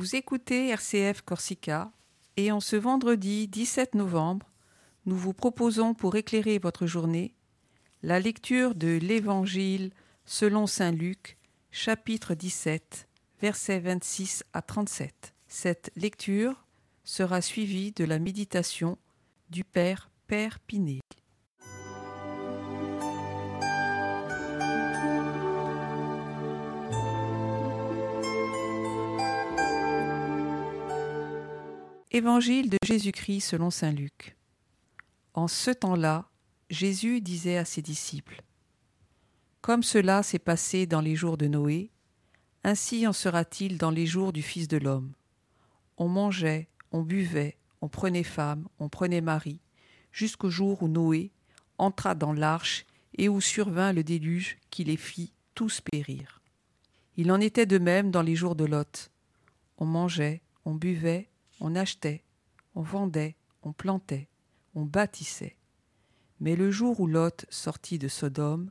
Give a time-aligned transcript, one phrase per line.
[0.00, 1.92] Vous écoutez RCF Corsica
[2.38, 4.50] et en ce vendredi 17 novembre,
[5.04, 7.34] nous vous proposons pour éclairer votre journée
[8.02, 9.90] la lecture de l'Évangile
[10.24, 11.36] selon Saint Luc,
[11.70, 13.08] chapitre 17,
[13.42, 15.34] versets 26 à 37.
[15.48, 16.64] Cette lecture
[17.04, 18.96] sera suivie de la méditation
[19.50, 21.00] du Père Père Pinet.
[32.12, 34.36] Évangile de Jésus-Christ selon Saint Luc.
[35.32, 36.28] En ce temps-là,
[36.68, 38.42] Jésus disait à ses disciples
[39.60, 41.92] Comme cela s'est passé dans les jours de Noé,
[42.64, 45.12] ainsi en sera-t-il dans les jours du Fils de l'homme.
[45.98, 49.60] On mangeait, on buvait, on prenait femme, on prenait mari,
[50.10, 51.30] jusqu'au jour où Noé
[51.78, 52.86] entra dans l'arche
[53.18, 56.42] et où survint le déluge qui les fit tous périr.
[57.16, 59.12] Il en était de même dans les jours de Lot.
[59.78, 61.30] On mangeait, on buvait,
[61.60, 62.24] on achetait,
[62.74, 64.28] on vendait, on plantait,
[64.74, 65.56] on bâtissait.
[66.40, 68.70] Mais le jour où Lot sortit de Sodome,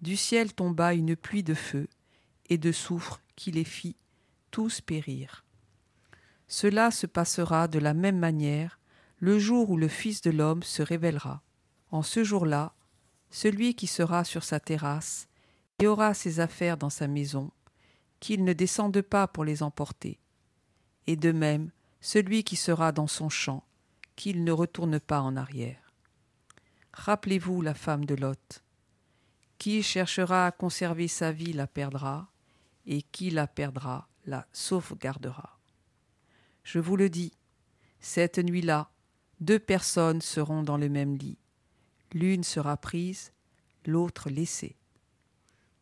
[0.00, 1.88] du ciel tomba une pluie de feu
[2.48, 3.96] et de soufre qui les fit
[4.50, 5.44] tous périr.
[6.48, 8.78] Cela se passera de la même manière
[9.18, 11.42] le jour où le Fils de l'homme se révélera.
[11.90, 12.74] En ce jour-là,
[13.30, 15.28] celui qui sera sur sa terrasse
[15.78, 17.50] et aura ses affaires dans sa maison,
[18.20, 20.20] qu'il ne descende pas pour les emporter.
[21.06, 21.70] Et de même,
[22.04, 23.64] celui qui sera dans son champ,
[24.14, 25.94] qu'il ne retourne pas en arrière.
[26.92, 28.62] Rappelez-vous la femme de Lot.
[29.56, 32.28] Qui cherchera à conserver sa vie la perdra,
[32.84, 35.58] et qui la perdra la sauvegardera.
[36.62, 37.32] Je vous le dis,
[38.00, 38.90] cette nuit-là,
[39.40, 41.38] deux personnes seront dans le même lit.
[42.12, 43.32] L'une sera prise,
[43.86, 44.76] l'autre laissée.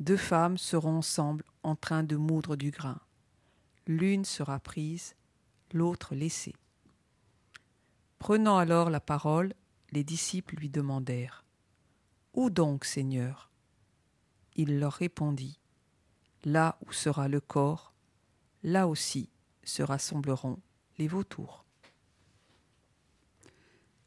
[0.00, 3.00] Deux femmes seront ensemble en train de moudre du grain.
[3.86, 5.14] L'une sera prise,
[5.72, 6.54] l'autre laissé.
[8.18, 9.54] Prenant alors la parole,
[9.92, 11.44] les disciples lui demandèrent
[12.34, 13.50] Où donc, Seigneur?
[14.54, 15.60] Il leur répondit
[16.44, 17.92] Là où sera le corps,
[18.62, 19.28] là aussi
[19.64, 20.60] se rassembleront
[20.98, 21.64] les vautours.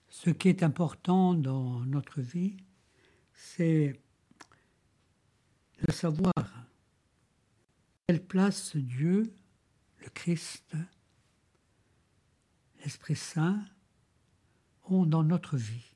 [0.09, 2.57] Ce qui est important dans notre vie,
[3.33, 3.99] c'est
[5.85, 6.33] de savoir
[8.07, 9.33] quelle place Dieu,
[9.99, 10.75] le Christ,
[12.89, 13.63] l'Esprit Saint
[14.85, 15.93] ont dans notre vie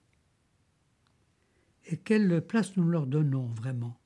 [1.87, 3.99] et quelle place nous leur donnons vraiment?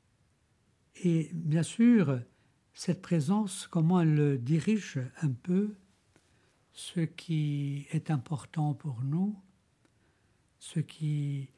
[1.03, 2.21] Et bien sûr,
[2.73, 5.75] cette présence, comment elle dirige un peu
[6.71, 9.37] ce qui est important pour nous,
[10.57, 11.49] ce qui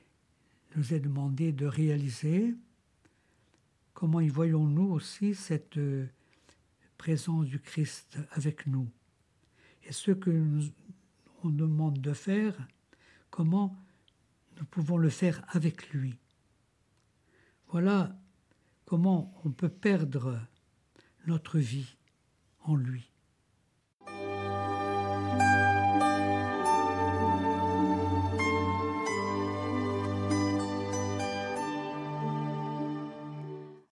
[0.76, 2.56] nous est demandé de réaliser,
[3.94, 5.80] comment y voyons-nous aussi cette
[6.98, 8.90] présence du Christ avec nous?
[9.84, 10.64] Et ce que nous,
[11.44, 12.56] on demande de faire,
[13.30, 13.76] comment
[14.58, 16.16] nous pouvons le faire avec lui.
[17.68, 18.16] Voilà
[18.86, 20.40] comment on peut perdre
[21.28, 21.96] notre vie
[22.62, 23.12] en lui.